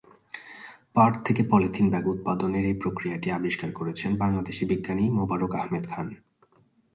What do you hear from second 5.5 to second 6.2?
Ahmad Khan.